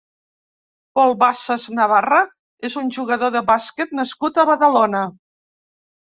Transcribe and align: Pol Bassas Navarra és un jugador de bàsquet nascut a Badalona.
Pol 0.99 1.11
Bassas 1.23 1.65
Navarra 1.79 2.21
és 2.69 2.77
un 2.81 2.89
jugador 2.95 3.31
de 3.35 3.43
bàsquet 3.51 3.93
nascut 3.99 4.41
a 4.41 4.47
Badalona. 4.51 5.03